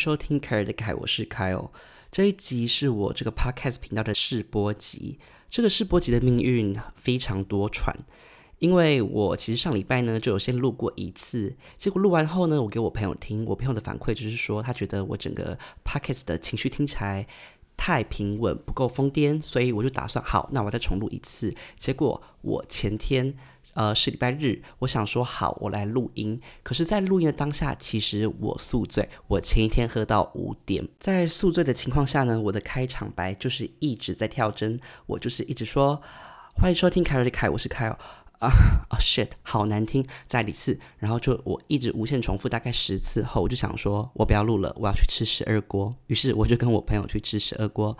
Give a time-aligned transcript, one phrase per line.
[0.00, 1.70] 收听凯尔的凯，我是凯哦。
[2.10, 5.18] 这一集是我这个 podcast 频道的试播集。
[5.50, 7.94] 这个试播集的命运非常多舛，
[8.60, 17.26] 因为我其实上礼拜呢就有先录过一次，结果录完后呢，我给我朋友听，我朋友的反馈就是说，他觉得我整个 podcast 的情绪听起来
[17.76, 21.54] 太平稳，不够疯癫，所以我就打算好，那我再重录一次。
[21.76, 23.36] 结果我前天。
[23.80, 26.38] 呃，是礼拜日，我想说好，我来录音。
[26.62, 29.08] 可是，在录音的当下，其实我宿醉。
[29.26, 35.98] 我前一天喝到五点，在宿醉的情况下呢，我的开场白就是一直在跳针，我就是一直说
[36.56, 37.96] 欢迎收听凯瑞的凯，我是凯哦
[38.40, 38.50] 啊
[38.90, 40.78] 啊 shit，好难听，再一次。
[40.98, 45.96] 然后就我一直无限重复，大概十次后，我就想说我不要录了，我要去吃十二锅。
[46.08, 47.96] 于是我就跟我朋友去吃十二锅。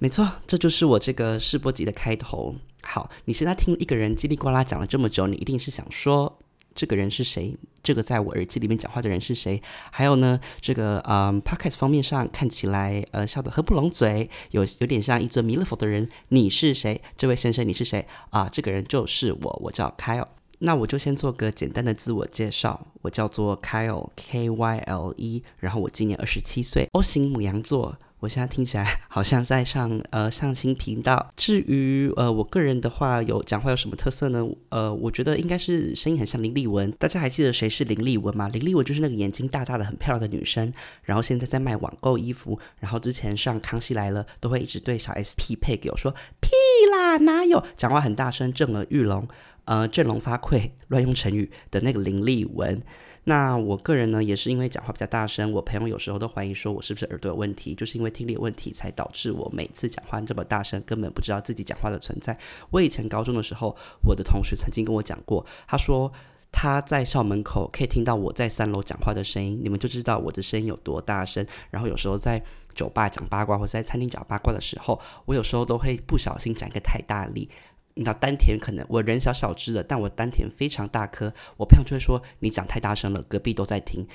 [0.00, 2.56] 没错，这就是我这个试播集的开头。
[2.84, 6.38] 好，你现在听一个人叽里呱啦讲了这么久，你一定是想说
[6.74, 7.56] 这个人是谁？
[7.82, 9.60] 这个在我耳机里面讲话的人是谁？
[9.90, 17.00] 还有呢，这个嗯，podcast 方面上看起来呃笑得合不拢嘴，有有点像一尊弥勒佛的人，你是谁？
[17.16, 18.48] 这位先生你是谁啊？
[18.50, 20.28] 这个人就是我，我叫 Kyle。
[20.60, 27.96] 那我就先做个简单的自我介绍，我叫做 Kyle，K Y L E，然后我今年二十七岁，O 型母羊座。
[28.24, 31.30] 我现在听起来 好像在上呃相亲频道。
[31.36, 34.42] 至于呃我个人的话，有讲话有什么特色呢？
[34.70, 36.90] 呃，我觉得应该是声音很像林丽文。
[36.92, 38.48] 大家还记得谁是林丽文吗？
[38.48, 46.50] 林丽文就是那个眼睛大大的、很漂亮的女生，然后现在在卖网购衣服，然后之前上康熙来了都会一直对小 S 匹配给我说屁
[46.90, 47.62] 啦，哪有？
[47.76, 49.28] 讲话很大声，震耳欲聋，
[49.66, 52.80] 呃，振聋发聩， 乱用成语的那个林丽文。
[53.24, 62.38] 那我个人呢，也是因为讲话比较大声，我朋友有时候都怀疑说我是不是耳朵有问题，就是因为听力有问题才导致我每次讲话这么大声，根本不知道自己讲话的存在。
[62.70, 63.74] 我以前高中的时候，
[64.06, 66.12] 我的同学曾经跟我讲过，他说
[66.52, 71.46] 他在校门口可以听到我在三楼讲话的声音，你们就知道我的声音有多大声。
[71.70, 72.42] 然后有时候在
[72.74, 77.48] 酒吧讲八卦或者在餐厅讲八卦的时候，我有时候都会不小心讲个太大力。
[77.94, 81.32] 你知道丹田可能我人小小只的，但我丹田非常大颗。
[81.56, 84.06] 我朋友就会说你讲太大声了，隔壁都在听。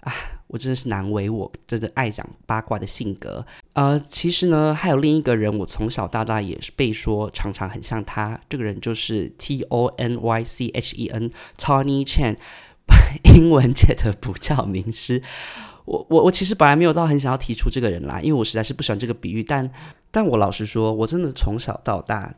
[0.00, 0.12] 啊，
[0.46, 3.44] 我真的是难为我真的爱讲八卦的性格。
[3.72, 8.40] 呃，其实呢，还有另一个人，我从小到大也是被说常常很像他。
[8.48, 12.36] 这个人就是 T O N Y C H E N，Tony Chan，
[13.34, 15.20] 英文界的补教名师。
[15.84, 19.42] 我我我其实本来没有到很想要提出这个人啦，因为我实在是不喜欢这个比喻。
[19.42, 19.68] 但
[20.12, 22.34] 但我老实说，我真的从小到大。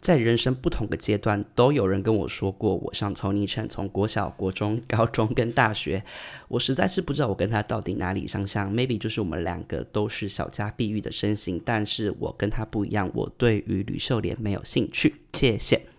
[0.00, 6.04] 在人生不同的阶段，都有人跟我说过，我像曹尼琛，从国小、国中、高中跟大学，
[6.48, 8.72] 我实在是不知道我跟他到底哪里相像。
[8.72, 15.16] Maybe 就是我们两个都是小家碧玉的身形，但是我跟他不一样，我对于吕秀莲没有兴趣。
[15.32, 15.95] 谢谢。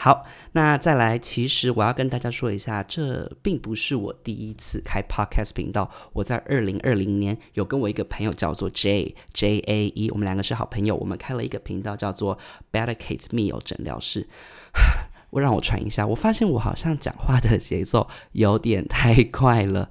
[0.00, 5.90] 好，那再来，其实我要跟大家说一下，这并不是我第一次开 podcast 频道。
[6.12, 12.38] 我在二零二零年有跟我一个朋友叫做 J J A E，我们两个是好朋友，我们开了一个频道叫做
[12.70, 14.28] Better Kate Me 有诊疗室。
[15.30, 19.90] 我让我传一下，我发现我好像讲话的节奏有点太快了。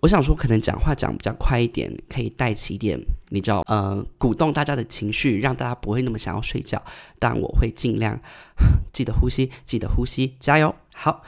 [0.00, 6.80] 我想说，可能讲话讲比较快一点，可以带起一点，你知道，呃，鼓动大家的情绪，让大家不会那么想要睡觉。
[7.18, 8.20] 但我会尽量
[8.92, 10.74] 记得呼吸，记得呼吸，加油！
[10.94, 11.22] 好，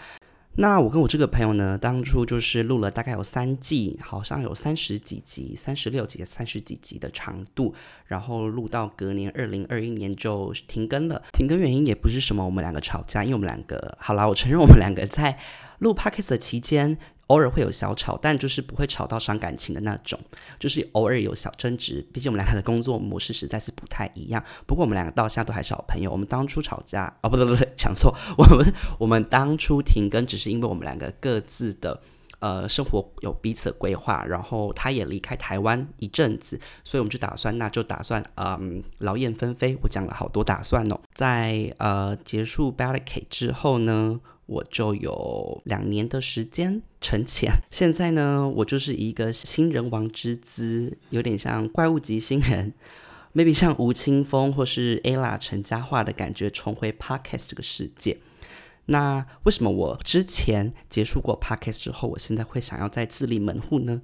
[0.56, 7.74] 那我跟我这个朋友呢，当初就是录了大概有三季，好像有三十几集、三十六集、三十几集的长度，
[8.06, 11.22] 然后录到隔年二零二一年就停更了。
[11.32, 15.38] 停更原因也不是什么我们两个吵架，因为我们两个，好啦，我承认我们两个在
[15.78, 16.98] 录 podcast 的期间。
[17.28, 20.18] 偶尔会有小吵，但就是不会吵到伤感情的那种，
[20.58, 22.06] 就是偶尔有小争执。
[22.12, 24.42] 毕竟我们两个的工作模式实在是不太一样。
[24.66, 26.10] 不过我们两个到现在都还是好朋友。
[26.10, 28.14] 我们当初吵架，哦，不对不对，讲错。
[28.36, 32.00] 我们我们当初停更，只是因为我们两个各自的
[32.38, 39.76] 呃生活有彼此的规划，然后他也离开台湾一阵子，所以我们就打算，那就打算嗯劳燕分飞。
[39.82, 44.18] 我讲了好多打算哦，在呃结束 b a l l k 之后呢。
[44.48, 52.72] 我就有两年的时间沉潜， 现在呢，我就是一个新人王之姿，有点像怪物级新人
[53.34, 58.18] ，maybe 像吴青峰或是 ella 陈嘉桦的感觉，重回 podcast 这个世界。
[58.86, 64.00] 那为什么我之前结束过 podcast 之后，我现在会想要再自立门户呢？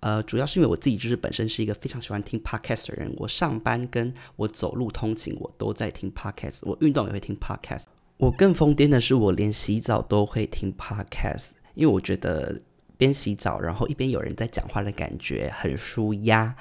[0.00, 7.84] 呃，主要是因为我自己就是本身是一个非常喜欢听 podcast 的人，我上班跟我走路通勤，我都在听 podcast，我运动也会听 podcast。
[8.16, 12.60] 我更疯癫的是，我连洗澡都会听 podcast，因为我觉得
[12.96, 16.56] 边洗澡然后一边有人在讲话的感觉很舒压。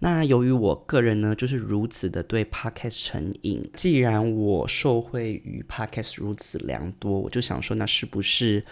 [0.00, 8.64] 那由于我个人呢就是如此的对 podcast 成瘾，既然我受惠于 podcast 如此良多，我就想说，那是不是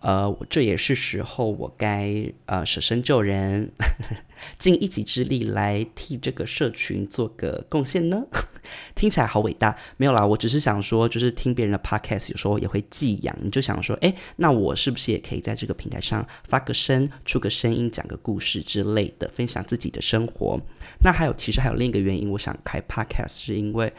[0.00, 3.70] 呃，这也是时候我该呃舍身救人，
[4.58, 8.24] 尽一己之力来替这个社群做个贡献呢。
[8.94, 20.58] 听起来好伟大，没有啦，我只是想说，就是听别人的 podcast 有时候也会寄养，你就想说，哎，那我是不是也可以在这个平台上发个声，出个声音，讲个故事之类的，分享自己的生活？
[21.02, 23.92] 那还有，其实还有另一个原因，我想开 podcast 是因为，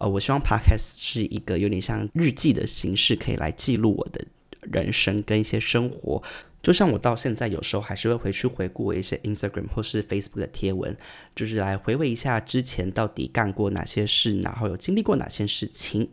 [0.00, 4.22] 呃，我希望 podcast 是一个有点像日记的形式，可以来记录我的。
[4.72, 6.22] 人生跟一些生活，
[6.62, 10.96] 就像我到现在有时候还是会回去回顾一些 Instagram 或是 Facebook 的贴文，
[11.34, 16.08] 就是来回味一下之前到底干过哪些事，然后有经历过哪些事情。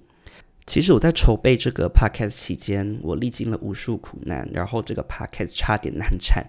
[0.66, 6.46] 其实我在筹备这个 Podcast 期间，我历经了无数苦难，然后这个 Podcast 差点难产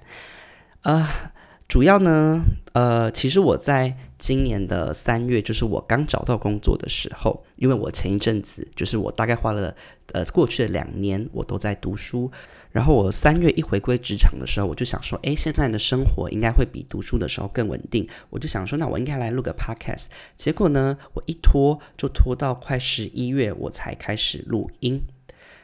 [0.82, 1.32] 啊。
[1.74, 2.40] 主要呢，
[2.74, 9.74] 呃，其实我在今年的三月，就是我刚找到工作的时候，因为我前一阵子，就是我大概花了
[10.12, 12.30] 呃过去的两年，我都在读书，
[12.70, 20.04] 然后我三月一回归职场的时候，我就想说，哎，现在的生活应该会比读书的时候更稳定，我就想说，那我应该来录个 podcast。
[20.36, 25.02] 结果呢，我一拖就拖到快十一月，我才开始录音。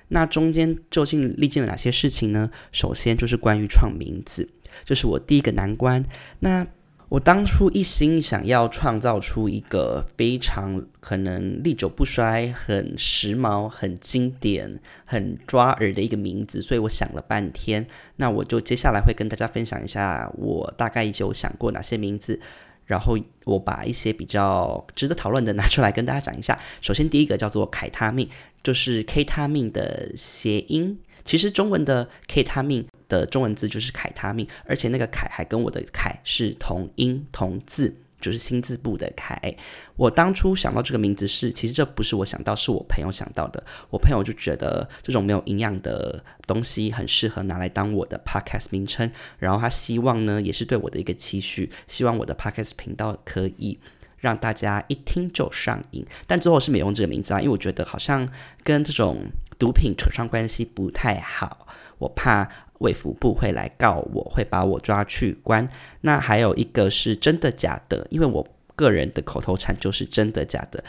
[0.09, 2.51] 那中间究竟历经了哪些事情呢？
[2.73, 4.49] 首先就是关于创名字。
[4.85, 6.05] 这是我第一个难关。
[6.41, 6.67] 那
[7.09, 17.85] 我当初一心想要创造出一个非常可能历久不衰、很时髦、很经典、很抓耳的一个名字，所以我想了半天。
[18.15, 22.39] 那我就接下来会跟大家分享一下，我大概有想过哪些名字，
[22.87, 26.57] 然后我把一些比较值得讨论的拿出来跟大家讲一下。
[26.81, 28.29] 首先，第一个叫做凯他命，
[28.63, 31.01] 就是 K 他命的谐音。
[31.25, 32.87] 其实中文的 K 他命。
[33.11, 39.55] 的中文字就是凯他命，而且那个凯还跟我的凯是同音同字，就是心字部的凯。
[39.97, 43.63] 我当初想到这个名字是，其实这不是我想到，是我朋友想到的。
[43.91, 53.79] 我朋友就觉得这种没有营养的东西很适合拿来当我的 podcast 名称，然后他希望呢，也是对我的一个期许，希望我的 podcast 频道可以
[54.19, 56.07] 让大家一听就上瘾。
[56.27, 58.29] 但最后是没用这个名字啊，因为我觉得好像
[58.63, 59.25] 跟这种
[59.59, 61.67] 毒品扯上关系不太好，
[62.01, 62.49] 我怕。
[62.81, 65.69] 卫福部会来告我，会把我抓去关。
[66.01, 70.83] 那还有一个是真的假的，因为我个人的口头禅就是真的假的。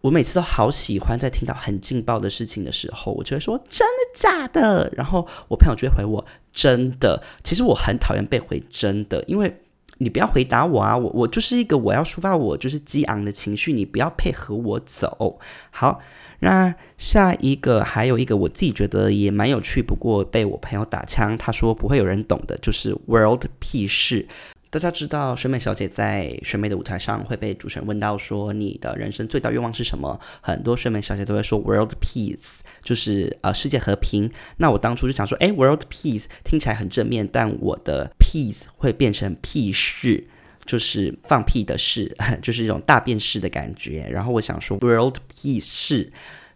[0.00, 7.22] 我每次都好喜欢在听到很劲爆的事情的时候，我就会说真的假的，然后我朋友就会回我真的。
[7.44, 9.60] 其实我很讨厌被回真的，因为
[9.98, 15.38] 你不要回答我啊，我我就是一个我要抒发我就是激昂的情绪，你不要配合我走。
[15.70, 16.00] 好。
[16.40, 24.26] 那下一个还有一个我自己觉得也蛮有趣，不过被我朋友打枪，他说不会有人懂的，就是 World Peace。
[24.68, 30.20] 大家知道选美小姐在选美的舞台上会被主持人问到说你的人生最大愿望是什么？
[30.42, 34.30] 很多选美小姐都会说 World Peace，就是呃世界和平。
[34.58, 40.26] 那我当初就想说，哎，World Peace 听起来很正面，但我的 Peace 会变成屁事，
[40.66, 44.06] 就是放屁的事， 就是一种大便式的感觉。
[44.10, 46.12] 然后我想说，World Peace 是，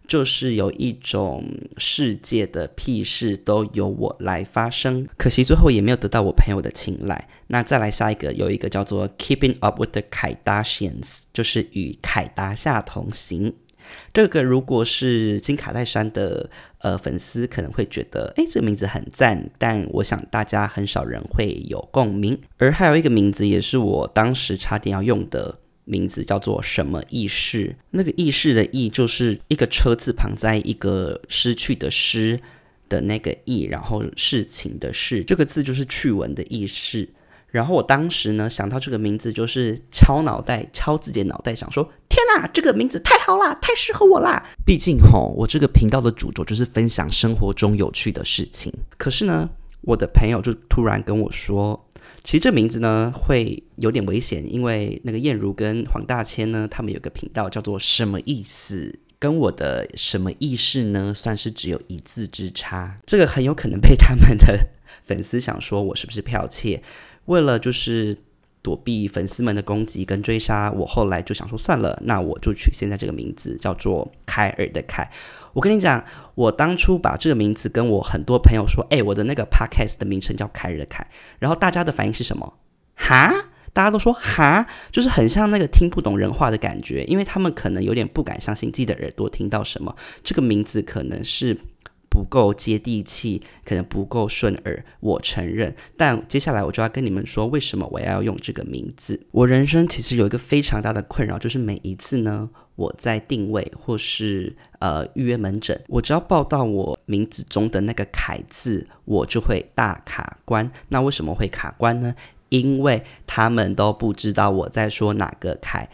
[0.07, 1.45] 就是有一种
[1.77, 5.07] 世界的屁事都由我来发生。
[5.17, 7.27] 可惜最后也没有得到我朋友的青睐。
[7.47, 13.53] 那再来下一个，有一个叫做 Keeping Up with the Kardashians，就是与凯达夏同行。
[14.13, 22.39] 这个如果是金卡戴珊的呃粉丝，可能会觉得，哎，这个名字很赞，但我想大家很少人会有共鸣。
[22.57, 27.75] 而还有一个名字，也是我当时差点要用的名字，叫做什么意识？
[27.91, 32.39] 那个意识的意，就是一个车字旁，在一个失去的失
[32.89, 37.07] 的那个意，然后事情的事，这个字就是趣闻的意识。
[37.51, 44.41] 然后我当时呢想到这个名字，就是敲脑袋，敲自己的脑袋，想说：天哪，这个名字太好啦，太适合我啦！
[44.65, 48.73] 毕竟吼，我这个频道的主轴就是分享生活中有趣的事情。
[48.97, 49.49] 可是呢，
[49.81, 51.87] 我的朋友就突然跟我说，
[52.23, 62.97] 其实这名字呢会有点危险，因为那个燕如跟黄大千呢，他们有个频道叫做“什么意思”，跟我的“什么意识”呢，算是只有一字之差。
[63.05, 64.67] 这个很有可能被他们的
[65.03, 66.81] 粉丝想说我是不是剽窃。
[67.31, 68.17] 为了就是
[68.61, 75.09] 躲避粉丝们的攻击跟追杀，我后来就想说算了，那我就取现在这个名字叫做凯尔的凯。
[75.53, 76.03] 我跟你讲，
[76.35, 81.07] 我当初把这个名字跟我很多朋友说，哎，我的那个 podcast 的名称叫凯尔的凯，
[81.39, 82.53] 然后大家的反应是什么？
[82.95, 83.33] 哈？
[83.71, 89.95] 大家都说哈，就是很像那个听不懂人话的感觉，因为他们可能有点不敢相信自己的耳朵听到什么。
[90.21, 91.57] 这个名字可能是。
[92.11, 95.73] 不够接地气，可能不够顺耳，我承认。
[95.95, 99.25] 但接下来我就要跟你们说，为什么我要用这个名字。
[99.31, 110.69] 我人生其实有一个非常大的困扰，就是每一次呢，我在定位或是呃预约门诊，我只要报到我名字中的那个凯字，我就会大卡关。
[110.89, 112.13] 那为什么会卡关呢？
[112.49, 115.89] 因为他们都不知道我在说哪个凯。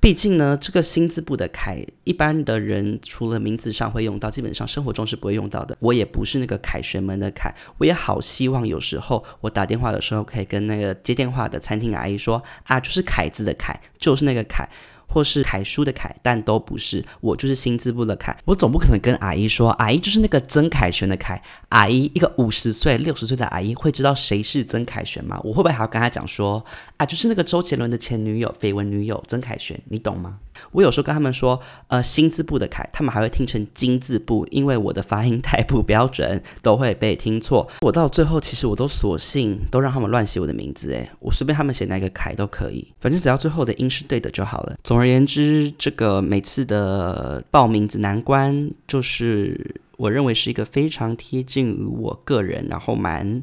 [0.00, 5.76] 毕竟呢，这个新字部的凯，一般的人除了名字上会用到，基本上生活中是不会用到的。
[5.80, 14.68] 我也不是那个凯旋门的凯，我也好希望有时候我打电话的时候，可以跟那个接电话的餐厅阿姨说啊，就是凯字的凯，就是那个凯。
[15.12, 17.04] 或是楷书的楷，但都不是。
[17.20, 18.36] 我就是新字部的楷。
[18.46, 21.42] 我总不可能跟阿姨说，阿姨就是那个曾凯旋的凯。
[21.68, 25.38] 阿姨一个五十岁、六十岁的阿姨会知道谁是曾凯旋吗？
[25.44, 26.64] 我会不会还要跟她讲说，
[26.96, 29.78] 啊，就是那个周杰伦的前女友、绯闻女友曾凯旋？
[29.88, 30.38] 你懂吗？
[30.70, 37.66] 我有时候跟他们说，呃，新字部的楷，他们还会听成金字部，因为我的发音太不标准，都会被听错。
[37.80, 44.76] 我到最后，其实我都索性都让他们乱写我的名字，诶，我随便他们写哪个楷都可以，反正只要最后的音是对的就好了。
[44.84, 53.42] 总而而言之，这个每次的报名字难关，就是我认为是一个非常贴近于我个人，然后蛮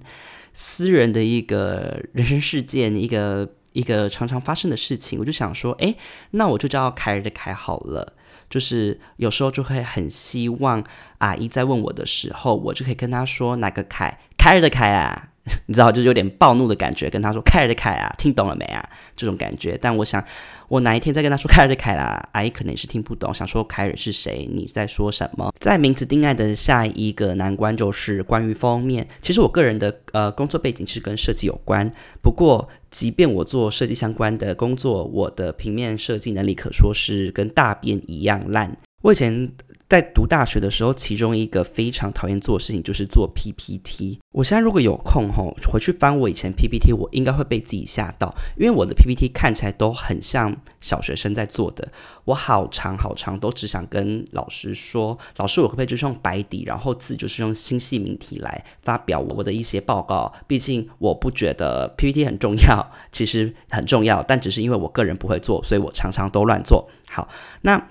[0.53, 3.49] 私人的一个人生事件，一个。
[3.71, 5.95] 一个常常发生的事情，我就想说，哎，
[6.31, 8.13] 那我就叫凯尔的凯好了。
[8.49, 10.83] 就是有时候就会很希望
[11.19, 15.29] 阿姨在问我的时候，我就可以跟她说哪个凯，凯尔的凯啊。
[15.67, 19.77] 你知道，就有点暴怒的感觉，跟他说“凯尔的凯啊，听懂了没啊？”这种感觉。
[19.81, 20.23] 但我想，
[20.67, 24.49] 我哪一天再跟他说“凯尔的凯啦”，阿姨可能是听不懂，想说“凯尔是谁？
[24.51, 29.07] 你在说什么？”在名字定案的下一个难关就是关于封面。
[29.21, 31.91] 其实我个人的呃工作背景是跟设计有关，
[32.21, 38.77] 不过即便我做设计相关的工作，我的平面设计能力可说是跟大便一样烂。
[39.01, 39.51] 我以前。
[39.89, 44.19] 在读大学的时候，其中一个非常讨厌做的事情就是做 PPT。
[44.31, 51.91] 我现在如果有空吼，回去翻我以前 PPT，我应该会被自己吓到，因为我的 PPT 看起来都很像小学生在做的。
[52.25, 60.31] 我好长好长，都只想跟老师说，老师我可不可以就是用白底，然后字就是用新细明体来发表我的一些报告？
[60.45, 66.87] 毕竟我不觉得 PPT 很重要，其实很重要，但只是因为我个人不会做，所以我常常都乱做。
[67.07, 67.27] 好，
[67.61, 67.89] 那。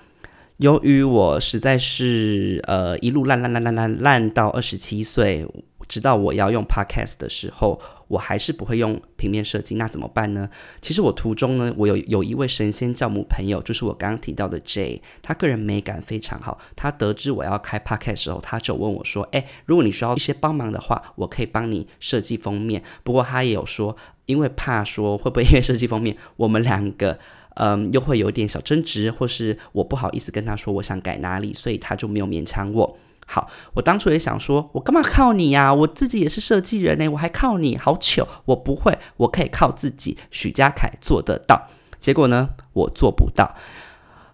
[0.59, 5.47] 由于我实在是呃一路烂烂烂烂烂烂到二十七岁，
[5.87, 10.49] 直到我要用 podcast 的时候，我还是不会用平面设计，那怎么办呢？
[10.81, 16.59] 其实我途中呢，我有有一位神仙教母朋友，就是我刚刚提到的 Jay，他个人美感非常好。
[16.75, 27.17] 他得知我要开 podcast 时候，他就问我说：“哎，如果你需要一些帮忙的话，我可以帮你设计封面。”不过他也有说，因为怕说会不会因为设计封面，我们两个。
[27.59, 32.97] 嗯，又会有点小争执，或是我不好意思跟他说我想改哪里，所以他就没有勉强我。
[33.27, 35.71] 好，我当初也想说，我干嘛靠你呀？
[35.73, 37.77] 我自己也是设计人呢，我还靠你？
[37.77, 38.25] 好糗！
[38.45, 40.17] 我不会，我可以靠自己。
[40.31, 41.67] 许家凯做得到，
[41.99, 43.55] 结果呢，我做不到。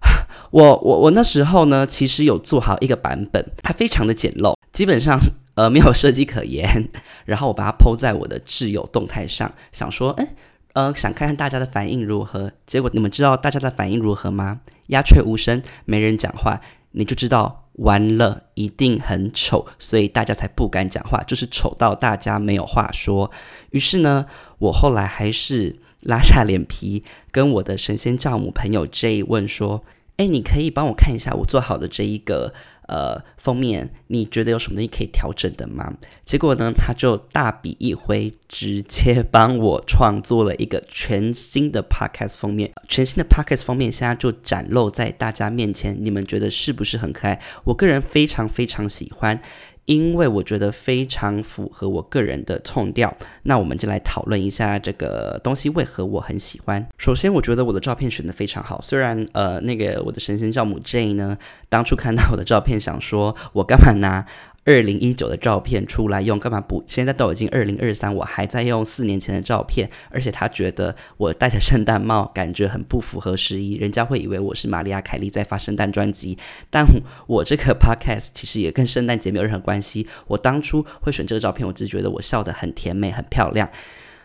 [0.52, 5.20] 我我我那时候呢，其实有做好一个版本，它非常的简陋，基本上
[5.56, 6.88] 呃没有设计可言。
[7.26, 10.36] 然后我把它抛在我的挚友动态上，想说，哎。
[10.76, 12.52] 呃，想看看大家的反应如何？
[12.68, 14.60] 结果你们知道大家的反应如何吗？
[14.88, 16.60] 鸦雀无声，没人讲话，
[16.92, 23.32] 你就知道完了，一定很丑，所以大家才不敢讲话，就是丑到大家没有话说。
[23.70, 24.26] 于是呢，
[24.60, 29.82] 我后来还是拉下脸皮，跟我的神仙教母朋友 J 问说
[30.18, 32.54] ：“哎，你可以帮我看一下我做好的这一个。”
[32.88, 35.94] 呃，封面你觉得有什么东西可以调整的吗？
[36.24, 42.72] 结果呢，他就大笔一挥，直接帮我创作了一个全新的 podcast 封面。
[42.88, 47.42] 全新的 podcast 封面现在就展露在大家面前，你们觉得是不是很可爱？
[47.64, 49.42] 我个人非常非常喜欢。
[49.86, 56.86] 因为我觉得非常符合我个人的冲调，那我们就来讨论一下这个东西为何我很喜欢。
[56.98, 61.38] 首先，我觉得我的照片选的非常好，虽然呃，那个我的神仙教母 J 呢，
[61.70, 64.26] 当初看到我的照片，想说我干嘛拿。
[64.66, 66.84] 二零一九的照片出来用干嘛不？
[66.88, 76.38] 现在都已经二零二三，我还在用四年前的照片，而且他觉得我戴着圣诞帽感觉很不符合时宜，人家会以为我是玛利亚凯莉在发圣诞专辑。
[76.72, 76.84] 但
[77.28, 80.08] 我这个 podcast 其实也跟圣诞节没有任何关系。
[80.28, 83.70] 我当初会选这个照片，我只觉得我笑得很甜美、很漂亮。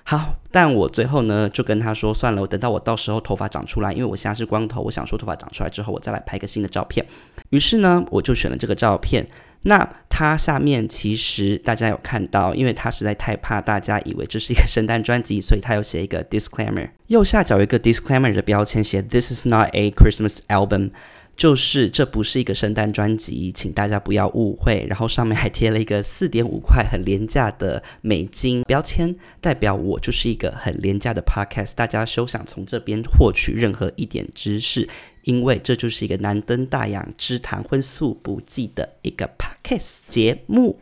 [0.03, 7.07] 好，但我最后呢就跟他说算了，我等到我到时候头发长出来，因为我现在是光头，我想说头发长出来之后，我再来拍个新的照片。
[7.51, 9.27] 于是呢，我就选了这个照片。
[9.63, 20.93] 那它下面其实大家有看到，因为他实在太怕大家以为这是一个圣诞专辑，所以他有写一个 disclaimer，右下角有一个 disclaimer 的标签，写 This is not a Christmas album。
[21.41, 24.85] 就是这不是一个圣诞专辑，请大家不要误会。
[24.87, 34.87] 然后上面还贴了一个四点五块很廉价的美金标签，代表我就是一个很廉价的 podcast，大家休想从这边获取任何一点知识，
[35.23, 40.79] 因为这就是一个难登大雅之谈荤素不忌的一个 podcast 节目。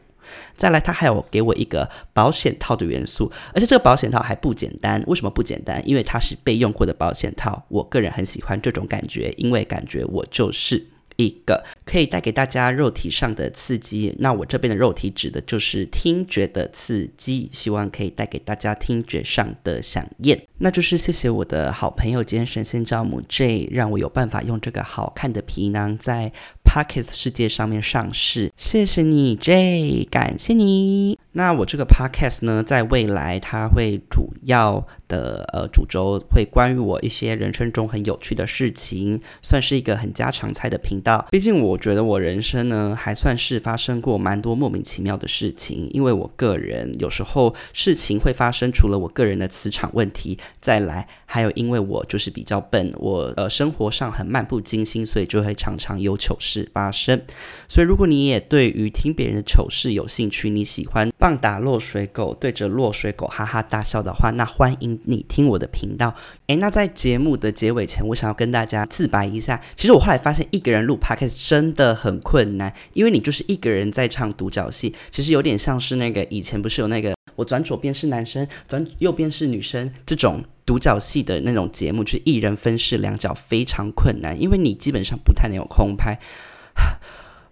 [0.56, 5.02] 再来，他还有给我一个保险套的元素，而且这个保险套还不简单。
[5.06, 5.82] 为什么不简单？
[5.88, 7.64] 因为它是被用过的保险套。
[7.68, 14.14] 我个人很喜欢这种感觉，因为感觉我就是一个可以带给大家肉体上的刺激。
[14.18, 20.40] 那我这边的肉体指的就是听觉的刺激，希望可以带给大家听觉上的响应。
[20.58, 26.32] 那就是谢谢我的好朋友兼神仙教母 J，让我有办法用这个好看的皮囊在。
[26.68, 31.18] Pockets 世界上面上市，谢谢你 J，感谢你。
[31.32, 41.26] 那我这个 Podcast 呢，在未来它会主要的呃主轴会关于我一些人生中很有趣的事情，算是一个很家常菜的频道。
[41.30, 56.68] 毕竟我觉得我人生呢还算是发生过蛮多莫名其妙的事情，因为我个人有时候事情会发生，除了我个人的磁场问题，再来还有因为我就是比较笨，我呃生活上很漫不经心，所以就会常常有糗事。
[56.72, 57.20] 发生，
[57.68, 66.14] 所以如果你也对于听别人的糗事有兴趣，你喜欢棒打落水狗对着落水狗哈哈大笑的话，那欢迎你听我的频道。
[66.46, 80.44] 诶，那在节目的结尾前，我想要跟大家自白一下，其实我后来发现一个人录 podcast 真的很困难，因为你就是一个人在唱独角戏，其实有点像是那个以前不是有那个我转左边是男生，转右边是女生这种。
[80.68, 86.18] 独角戏的那种节目，就是一人分饰两角，非常困难，因为你基本上不太能有空拍。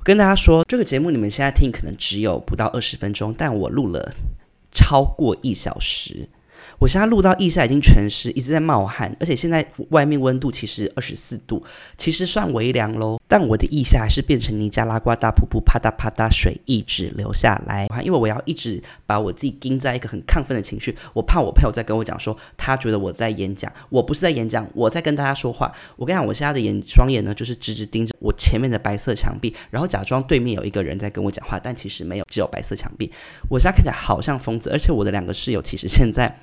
[0.06, 4.14] 跟大家说，这个节目你们现在听可能只有不到二十分钟，但我录了
[4.70, 6.28] 超过一小时。
[6.78, 11.64] 我现在录到腋下已经全湿，一直在冒汗，而且现在外面温度其实二十四度，
[11.96, 13.18] 其实算微凉喽。
[13.26, 17.88] 但我的腋下还是变成尼加拉瓜大瀑布，啪嗒啪嗒，水一直流下来。
[18.04, 25.72] 因为我要一直把我自己盯在一个很亢奋的情绪，我怕我朋友在跟我讲说，他觉得我在演讲，我不是在演讲，我在跟大家说话。
[25.96, 33.10] 我跟你讲，我现在的眼双眼呢，就是直直盯着我前面的白色墙壁，然后假装对面有一个人在跟我讲话，但其实没有，只有白色墙壁。
[33.48, 36.38] 我现在看起来好像疯子，而且我的两个室友其实现在。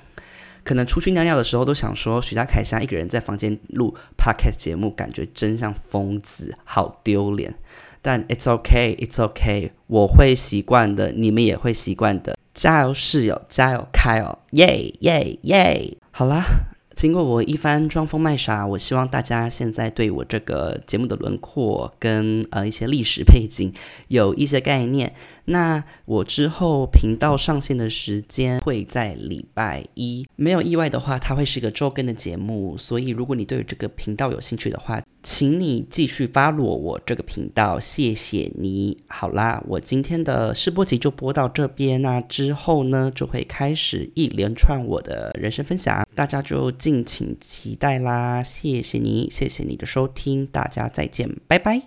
[0.64, 7.54] 可能出去尿尿的时候都想说，徐佳凯像一个人在房间录 podcast 节目，感觉真像疯子，好丢脸。
[8.02, 12.36] 但 it's okay, it's okay，我会习惯的，你们也会习惯的。
[12.54, 15.96] 加油，室友，加油，开哦，耶耶耶！
[16.10, 16.44] 好啦。
[16.94, 23.74] 经过我一番装疯卖傻，我希望大家现在对我这个节目的轮廓跟呃一些历史背景
[24.06, 25.12] 有一些概念。
[25.46, 32.76] 那我之后频道上线的时间会在礼拜一，没有意外的话，它会是一个周更的节目。
[32.76, 38.98] 所以如果你对这个频道有兴趣的话，请你继续发落我这个频道，谢谢你。
[39.06, 46.64] 好啦，我今天的试播集就播到这边，那之后呢就会开始一连串我的人生分享，大家就。
[46.84, 48.42] 敬请期待啦！
[48.42, 51.80] 谢谢你，谢谢你的收听，大家再见，拜拜。